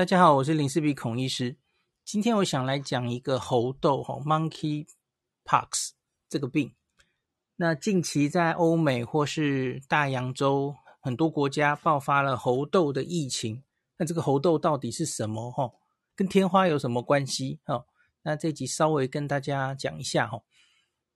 [0.00, 1.58] 大家好，我是林氏璧孔医师。
[2.06, 5.90] 今天我想来讲一个猴痘哈 （Monkeypox）
[6.26, 6.74] 这个病。
[7.56, 13.62] 那近期在欧美或是大洋洲很多国家爆发了猴痘的疫情。
[13.98, 15.50] 那这个猴痘到底是什么？
[15.50, 15.70] 哈，
[16.16, 17.60] 跟天花有什么关系？
[17.64, 17.84] 哈，
[18.22, 20.40] 那这集稍微跟大家讲一下哈。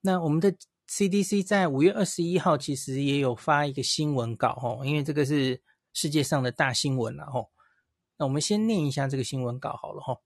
[0.03, 0.55] 那我们的
[0.91, 5.63] CDC 在五月二十一号其实也有发一个新闻稿哈，因为这个是
[5.95, 7.47] 世界上的大新闻了哈。
[8.17, 10.21] 那我们先念一下这个新闻稿好了哈。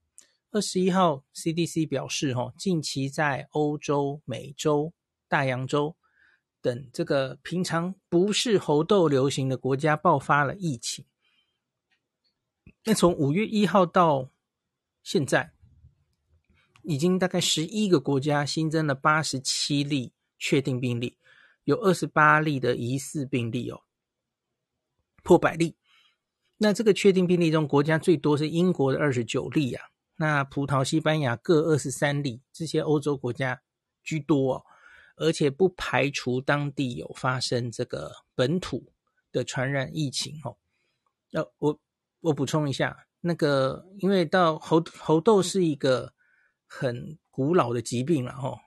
[0.51, 4.93] 二十一号，CDC 表示哈，近期在欧洲、美洲、
[5.29, 5.97] 大洋洲
[6.61, 11.05] 等这个平常不是猴痘流行的国家爆发了疫情。
[12.85, 14.31] 那从五月一号到
[15.03, 15.53] 现在，
[16.83, 21.19] 已经大概十一个国家新增了八十七例确定病例，
[21.65, 23.83] 有二十八例的疑似病例哦，
[25.23, 25.77] 破百例。
[26.61, 29.85] 那这个确定病例中，国家最多是英国的二十九例啊，
[30.17, 33.63] 那葡萄、西班牙各二十三例，这些欧洲国家
[34.03, 34.65] 居多哦，
[35.19, 38.93] 而且不排除当地有发生这个本土
[39.31, 40.57] 的传染疫情哦。
[41.31, 41.79] 那我
[42.23, 46.13] 我补充一下，那个因为到猴猴痘是一个
[46.67, 48.59] 很古老的疾病了哦，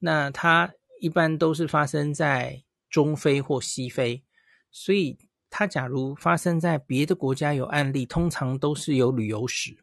[0.00, 4.24] 那它一般都是发生在中非或西非，
[4.72, 5.29] 所以。
[5.50, 9.76] 它假如发生在别的国家有案例，通常都是有旅游史。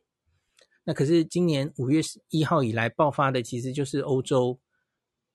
[0.86, 4.58] 那可是今年五月一号以来爆发的，其实就是欧洲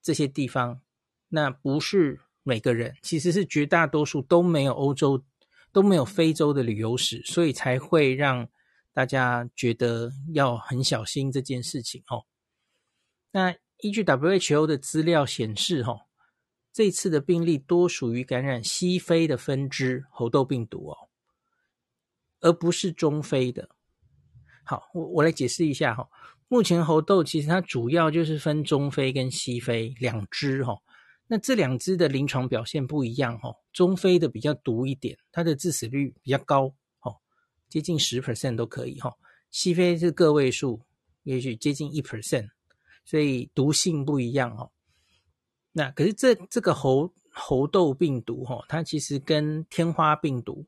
[0.00, 0.80] 这些地方。
[1.28, 5.22] 那不是每个人，其实是绝大多数都没有欧洲，
[5.70, 8.48] 都没有非洲的旅游史，所以才会让
[8.94, 12.24] 大家觉得要很小心这件事情哦。
[13.30, 16.06] 那依据 WHO 的资料显示，哈。
[16.72, 20.96] 这次的病例多属于感染西非的分支猴痘病毒哦，
[22.40, 23.68] 而不是中非的。
[24.64, 26.08] 好，我我来解释一下哈。
[26.48, 30.78] 目前猴痘其实它主要就是分中非跟西非两支哈。
[31.26, 33.54] 那这两支的临床表现不一样哈。
[33.72, 37.14] 中非的比较毒一点，它的致死率比较高哈，
[37.68, 39.12] 接近十 percent 都可以哈。
[39.50, 40.80] 西非是个位数，
[41.22, 42.48] 也许接近一 percent，
[43.04, 44.70] 所以毒性不一样哈。
[45.74, 50.66] 那可是这这个猴猴痘病毒哈，它其实跟天花病毒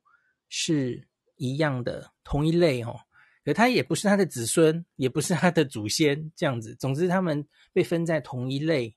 [0.49, 1.07] 是
[1.37, 3.01] 一样的同一类哦，
[3.45, 6.75] 可它也不是它的子孙，也不是它的祖先这样子。
[6.77, 8.97] 总之，它们被分在同一类。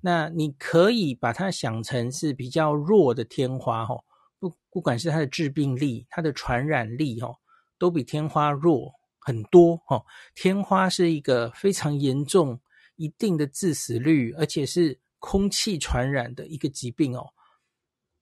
[0.00, 4.04] 那你可以把它想成是比较弱的天花哦，
[4.38, 7.36] 不不管是它的致病力、它的传染力哦，
[7.76, 10.06] 都比天花弱很多哦。
[10.36, 12.60] 天花是一个非常严重、
[12.94, 15.00] 一定的致死率，而且是。
[15.20, 17.30] 空气传染的一个疾病哦，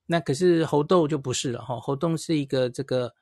[0.05, 1.81] 那可是猴痘就不是了哈。
[1.81, 3.15] 猴痘是一个这个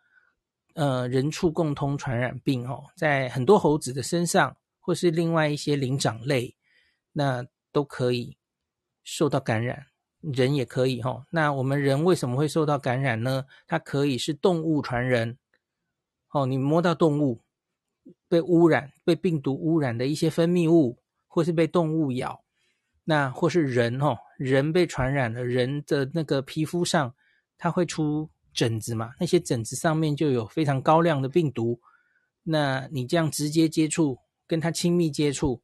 [0.75, 6.57] 呃人畜共通传染病哦，在很多猴子的身上，或是另外一些灵长类，
[7.13, 8.39] 那都可以
[9.05, 9.87] 受到感染，
[10.21, 11.27] 人也可以哈。
[11.31, 13.45] 那我们人为什么会受到感染呢？
[13.67, 15.39] 它可以是动物传人
[16.31, 17.43] 哦，你摸到动物
[18.27, 22.46] 被污染、被病毒污染的一些分泌物，或是被动物咬。
[23.09, 27.15] 那或是人哦，人被传染了，人的那个皮肤上，
[27.57, 29.13] 它会出疹子嘛？
[29.21, 31.81] 那些疹子上面就有非常高量的病毒。
[32.43, 35.63] 那你这样直接接触，跟他亲密接触，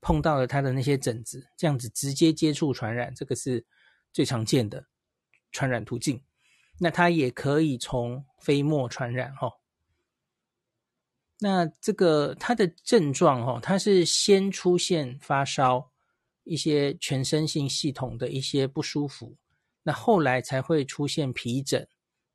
[0.00, 3.64] 碰到了他的那些疹子，这样子直接接触传染，这个是
[4.12, 4.84] 最常见的
[5.52, 6.20] 传染途径。
[6.76, 9.48] 那它也可以从飞沫传染哈。
[11.38, 15.89] 那这个它的症状哦，它是先出现发烧。
[16.44, 19.36] 一些全身性系统的一些不舒服，
[19.82, 21.86] 那后来才会出现皮疹。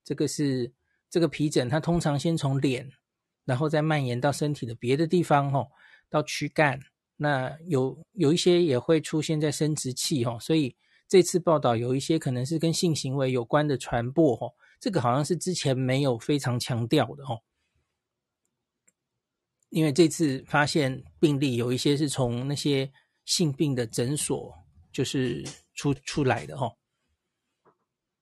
[0.04, 0.72] 这个是
[1.10, 2.92] 这个皮疹，它通常先从脸，
[3.44, 5.72] 然后再蔓延到身体的别的地方，吼，
[6.10, 6.80] 到躯干。
[7.18, 10.40] 那有有一些也会出现在生殖器，吼。
[10.40, 10.76] 所以
[11.08, 14.54] 这次报道有一些可能是跟性行为有关的传播，吼。
[14.80, 17.42] 这个好像是之前没有非常强调的，吼。
[19.70, 22.94] 因为这次发现病例有一些是从那些。
[23.26, 24.54] 性病的诊所
[24.92, 25.44] 就是
[25.74, 26.78] 出出来的哦。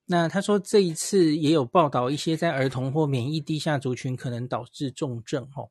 [0.06, 5.70] 那他说这一次也有报道一些在儿童或免疫低下族群可能导致重症哦。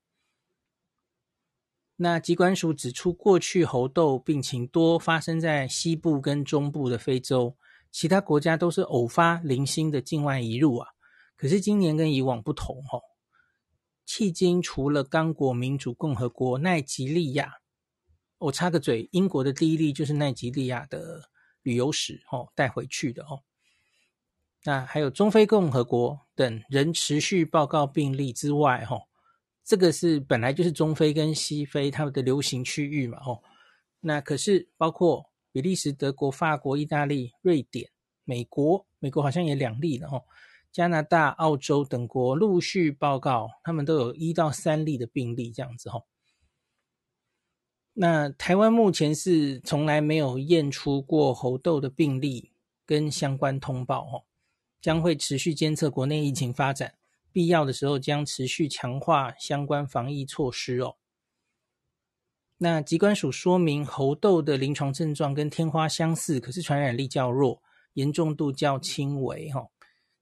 [1.96, 7.56] 那疾管署指出，过去猴痘病情多发生在西部跟中部的非洲，
[7.90, 10.88] 其他国家都是偶发零星的境外移入啊。
[11.36, 13.02] 可是今年跟以往不同哦，
[14.06, 17.61] 迄今除了刚果民主共和国、奈及利亚。
[18.42, 21.22] 我插个嘴，英国的第一例就是奈及利亚的
[21.62, 23.40] 旅游史哦，带回去的哦。
[24.64, 29.00] 那还有中非共和国等人持续报告病例之外，哈，
[29.64, 33.40] 这个是本来就是中非跟西非他们的流行区域嘛，哦，
[34.00, 37.88] 那可是包括比利时、德国、法国、意大利、瑞典、
[38.24, 40.24] 美国，美国好像也两例了哦，
[40.72, 46.04] 加拿大、澳洲等国陆续报告，他们都有一到三例的病例这样子哦。
[47.94, 52.52] 那台湾目前是从来没有验出过猴痘的病例
[52.86, 54.24] 跟相关通报哦，
[54.80, 56.94] 将会持续监测国内疫情发展。
[57.30, 60.96] 必要的时候将持续强化相关防疫措施哦。
[62.58, 67.62] 那疾管署说明，猴痘的临床症状跟天花相似，可是传染力较弱，
[67.94, 69.68] 严重度较轻微哈。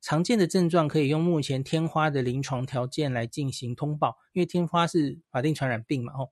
[0.00, 6.30] 常见的症状可以用目前天花的临床条件来进行通报，因为天花是法定传染病嘛哦。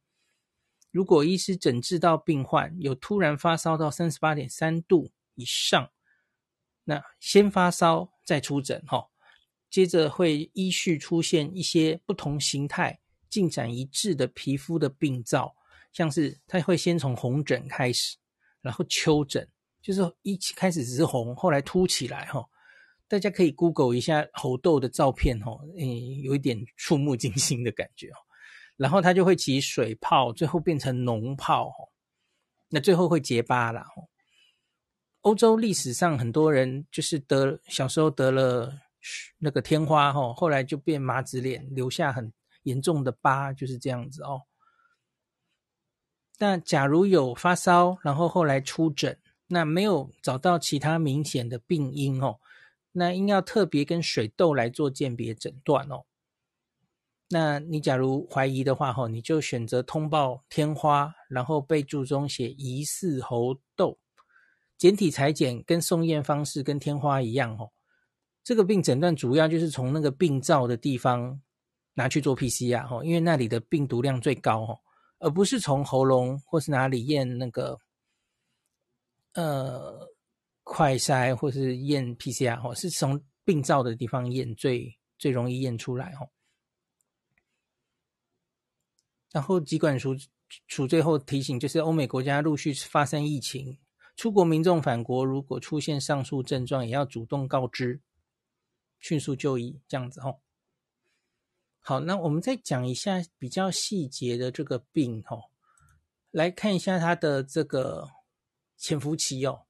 [0.90, 5.90] 如果医师诊治到病患有突然发烧到三十八点三度以上，
[6.84, 9.08] 那先发烧再出诊哈。
[9.70, 12.98] 接着会依序出现一些不同形态、
[13.28, 15.54] 进展一致的皮肤的病灶，
[15.92, 18.16] 像是它会先从红疹开始，
[18.62, 19.46] 然后丘疹，
[19.82, 22.42] 就是一起开始只是红，后来凸起来哈。
[23.06, 28.10] 大家可以 Google 一下猴痘的照片哈，诶，有一点触目惊心的感觉。
[28.78, 31.70] 然后它就会起水泡，最后变成脓泡，
[32.70, 33.84] 那最后会结疤了。
[35.20, 38.80] 欧洲历史上很多人就是得小时候得了。
[39.38, 42.32] 那个天花哈，后来就变麻子脸，留下很
[42.64, 44.42] 严重的疤，就是这样子哦。
[46.38, 49.16] 那假如有发烧，然后后来出疹，
[49.46, 52.40] 那没有找到其他明显的病因哦，
[52.92, 56.04] 那应要特别跟水痘来做鉴别诊断哦。
[57.30, 63.98] 那你假如怀疑的话哈，你就选择通报天花，然后备注中写疑似猴痘，
[64.78, 67.70] 简体裁剪跟送验方式跟天花一样哦。
[68.42, 71.38] 这个病诊断主要就是从那个病灶的地方
[71.92, 74.80] 拿去做 PCR 哈，因为那里的病毒量最高哈，
[75.18, 77.78] 而不是从喉咙或是哪里验那个
[79.34, 80.08] 呃
[80.64, 86.26] 快筛或是验 PCR 哈，是从病灶的地方验最最容易验出来哈。
[89.30, 90.16] 然后疾管署
[90.66, 93.78] 署最后提醒，就是欧美国家陆续发生疫情，
[94.16, 98.00] 出国民众返国如果出现上述症状，也要主动告知。
[99.00, 100.40] 迅速就医，这样子吼。
[101.78, 105.52] 好，那我们再讲一下比较细节的这个病吼，
[106.32, 108.08] 来看一下它的这个
[108.76, 109.66] 潜伏期哦。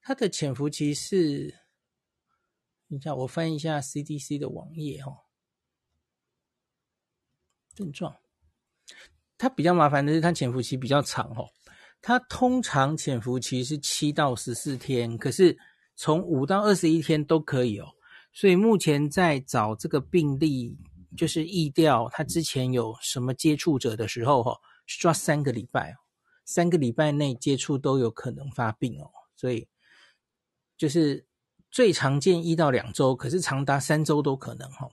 [0.00, 1.50] 它的潜伏期是，
[2.88, 5.18] 等一下我翻一下 CDC 的网页哦。
[7.74, 8.16] 症状，
[9.38, 11.48] 它比较麻烦的是它潜伏期比较长哦。
[12.00, 15.58] 它通常潜伏期是七到十四天，可是。
[15.94, 17.86] 从五到二十一天都可以哦，
[18.32, 20.74] 所以目前在找这个病例，
[21.16, 25.94] 就是疫调他之前有什么接触者的时候，哈，抓三个礼拜，
[26.46, 29.68] 三个礼拜内接触都有可能发病哦，所以
[30.78, 31.26] 就是
[31.70, 34.88] 最常见一到两周，可是长达三周都可能哈。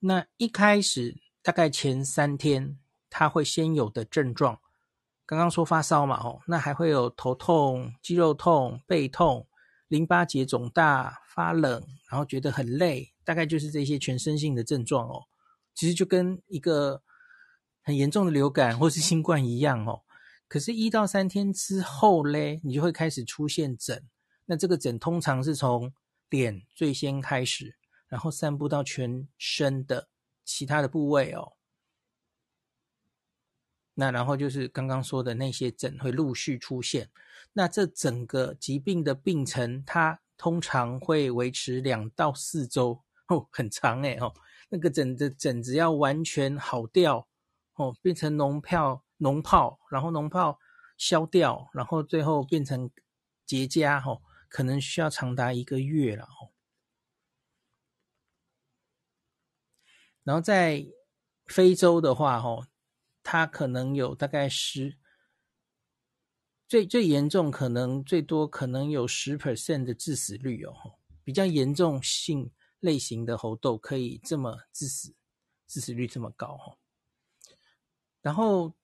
[0.00, 1.16] 那一开始
[1.48, 2.78] 大概前三天，
[3.08, 4.60] 他会先有的症状，
[5.24, 9.48] 刚刚说发烧嘛，哦，那还会有头痛、肌肉痛、背痛。
[9.88, 15.24] 淋巴结肿大、发冷，然后觉得很累，大概就是这些全身性的症状哦。
[15.74, 17.00] 其实就跟一个
[17.80, 20.02] 很严重的流感 或是新冠一样哦。
[20.48, 24.06] 可是，一到三天之后嘞，你就会开始出现疹。
[24.44, 25.94] 那这个疹通常是从
[26.28, 30.08] 脸最先开始，然后散布到全身的
[30.48, 31.52] 其他的部位哦。
[33.92, 37.10] 那然后就是刚刚说的那些疹会陆续出现。
[37.52, 44.32] 那这整个疾病的病程，它通常会维持两到四周哦，很长诶哦。
[44.70, 47.28] 那个疹的疹子要完全好掉
[47.74, 50.58] 哦，变成脓泡、脓泡，然后脓泡
[50.96, 52.90] 消掉，然后最后变成
[53.44, 56.52] 结痂哦，可能需要长达一个月了哦。
[60.28, 60.86] 然后在
[61.46, 62.66] 非洲的话哦，
[63.22, 64.98] 它可能有大概十。
[66.68, 75.14] 最最严重，可能最多可能有十 percent 的致死率哦，比较严重性类型的猴痘可以这么致死，
[75.66, 76.76] 致死率这么高哦。
[78.20, 78.74] 然后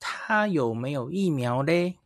[0.00, 2.00] 它有没有疫苗嘞？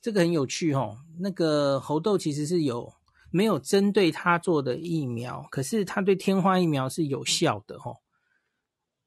[0.00, 1.04] 这个很有趣哦。
[1.20, 2.92] 那个猴痘其实是有
[3.30, 7.98] 没有针对它做的疫苗，可是它对天花疫苗是有效的哦。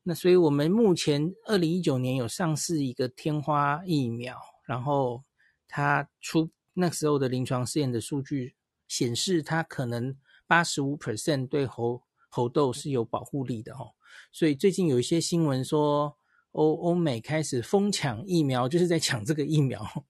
[0.04, 4.40] 那所以我们目前二零一九年有上市一个天花疫苗。
[4.63, 5.25] 然后
[5.68, 8.56] 他出那时候的临床试验的数据
[8.88, 13.92] 显示，他可能八十五 percent 对猴猴痘是有保护力的哦。
[14.32, 16.18] 所以最近有一些新闻说，
[16.54, 20.06] 欧欧美开始疯抢疫苗，就是在抢这个疫苗。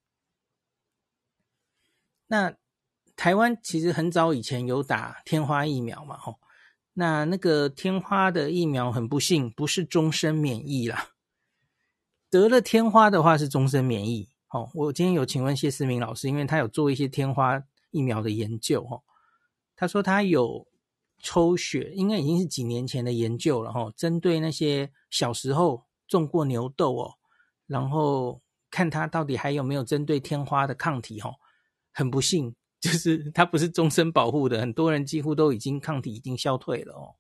[2.28, 2.56] 那
[3.22, 6.40] 台湾其实很早以前有打天花疫苗嘛，吼。
[6.94, 11.10] 那那个天花的疫苗很不幸不是终身免疫啦，
[12.32, 14.28] 得了天花的话是终身免疫。
[14.50, 19.04] 哦，我今天有请问谢思明老师，因为他有做一些天花疫苗的研究，哦，
[19.76, 20.66] 他说他有
[21.22, 27.14] 抽血，应该已经是几年前的研究了，哈，针对那些小时候种过牛痘哦，
[27.68, 31.36] 然后看他到底还有没有针对天花的抗体，哈，
[31.92, 32.56] 很不幸。
[32.82, 37.16] 就是它不是终身保护的，很多人几乎都已经抗体已经消退了哦。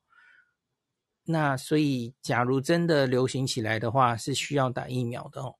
[1.24, 5.56] 那所以，假如真的流行起来的话，是需要打疫苗的哦。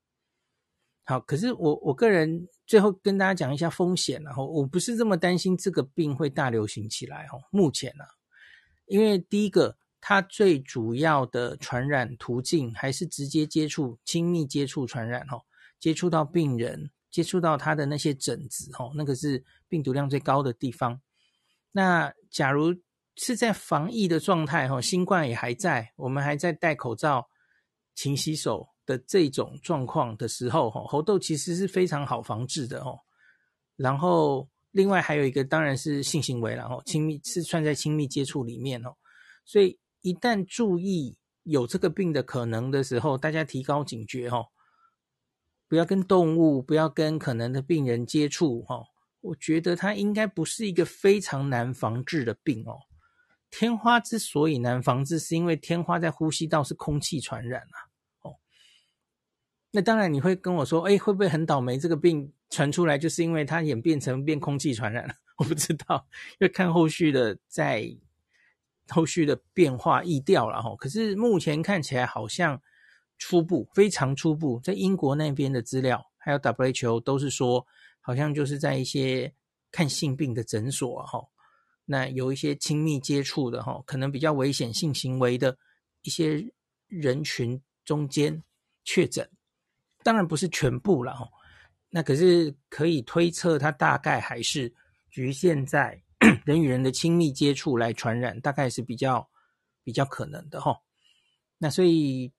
[1.04, 7.40] 好，可是我我个人最后跟大家讲一下风险，然后我不是这么担心这个病会大流行起来哦。
[7.52, 8.04] 目前呢，
[8.88, 15.44] 因为第一个，它最主要的传染途径还是直接接触、亲密接触传染哦，
[15.80, 16.90] 接触到病人。
[17.12, 21.00] 接触到他的那些疹子，哦，那个是病毒量最高的地方。
[21.72, 22.74] 那假如
[23.18, 27.30] 是在防疫的状态，哦，新冠也还在，我们还在戴口罩、
[27.94, 32.98] 勤洗手的这种状况的时候，哦，猴痘其实是非常好防治的，哦。
[33.76, 38.96] 然后另外还有一个当然是性行为了，哦，亲密是算在亲密接触里面，哦。
[39.44, 44.46] 所以一旦注意有这个病的可能的时候，大家提高警觉，哦。
[45.72, 48.84] 不要跟动物，不要跟可能的病人接触，哈，
[49.22, 52.78] 我觉得它应该不是一个非常难防治的病哦。
[53.50, 57.88] 天花之所以难防治，是因为天花在呼吸道是空气传染啊，
[58.24, 58.36] 哦。
[59.72, 61.78] 那当然你会跟我说，哎，会不会很倒霉？
[61.78, 65.14] 这个病传出来就是因为它演变成变空气传染了？
[65.40, 66.06] 我不知道，
[66.40, 67.96] 要看后续的在
[68.90, 70.76] 后续的变化疫调了哈。
[70.76, 72.62] 可是目前看起来好像。
[73.24, 77.64] 初步非常初步，在英国那边的资料，还有 WHO 都是说，
[78.00, 79.32] 好像就是在一些
[79.72, 81.22] 看性病的诊所哈，
[81.86, 85.56] 那有一些亲密接触的哈，可能比较危险性行为的
[86.02, 86.44] 一些
[86.88, 88.42] 人群中间
[88.86, 89.30] 确诊，
[90.02, 91.30] 当然不是全部了哈，
[91.92, 94.74] 那可是可以推测，它大概还是
[95.12, 96.02] 局限在
[96.44, 99.30] 人与人的亲密接触来传染，大概是比较
[99.84, 100.76] 比较可能的哈，
[101.60, 102.34] 那所以。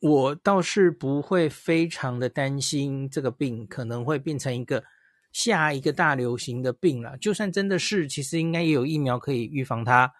[0.00, 4.84] 我倒是不会非常的担心这个病可能会变成一个
[5.32, 7.16] 下一个大流行的病了。
[7.18, 10.12] 就算真的是，其实应该也有疫苗可以预防它，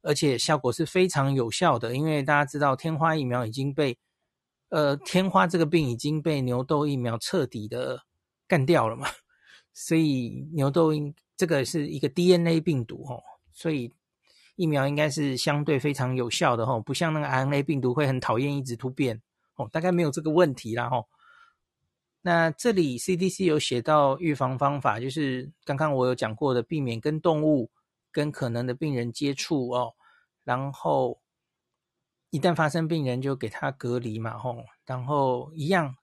[0.00, 1.94] 而且效果是非常有效的。
[1.94, 3.98] 因为大家知道，天花疫苗已经被
[4.70, 8.04] 呃天花这个病已经被牛痘疫苗彻底的
[8.46, 9.08] 干掉了嘛，
[9.74, 10.92] 所以牛痘
[11.36, 13.92] 这个是一个 DNA 病毒哦，所以。
[14.58, 19.22] 疫苗应该是相对非常有效的吼，不像那个 RNA 病毒会很讨厌一直突变
[19.54, 21.06] 哦，大概没有这个问题啦吼。
[22.22, 27.70] 那这里 CDC 有写到预防方法，就是刚刚我有讲过的，避免跟动物、
[28.10, 29.94] 跟可能的病人接触哦，
[30.42, 31.20] 然后
[32.30, 35.94] 一旦发生病人就给他隔离嘛吼，然后一样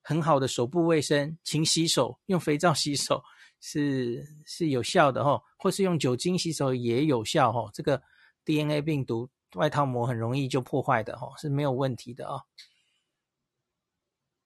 [0.00, 3.22] 很好的手部卫生，勤洗手，用肥皂洗手。
[3.60, 7.70] 是是有效的哈，或是用酒精洗手也有效哈。
[7.72, 8.02] 这个
[8.44, 12.42] DNA 病毒外套膜很容易就破坏的哈，是没有问题的啊。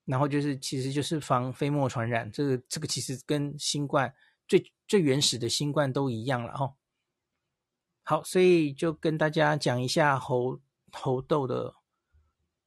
[0.05, 4.15] 然后就是其实就是防飞沫传染，这个这个其实跟新冠
[4.49, 6.75] 最最原始的新冠都一样了哈。
[8.03, 10.59] 好，所以就跟大家讲一下猴
[10.91, 11.75] 猴痘的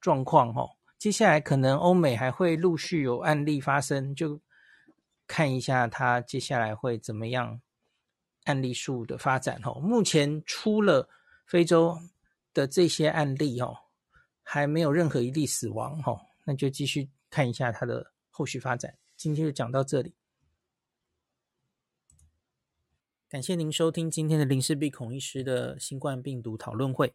[0.00, 0.66] 状况哈。
[0.98, 4.40] 接下来可能欧美还会陆续有案例发生，就。
[5.26, 7.60] 看一下它接下来会怎么样，
[8.44, 9.74] 案例数的发展哦。
[9.80, 11.08] 目前出了
[11.46, 11.98] 非洲
[12.54, 13.76] 的这些案例哦，
[14.42, 18.96] 还没有任何一例死亡哦，那就继续看一下它的后续发展。
[19.16, 20.14] 今天就讲到这里，
[23.28, 27.14] 感谢您收听今天的林氏璧孔医师的新冠病毒讨论会。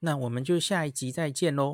[0.00, 1.68] 那我们就下一集再见喽。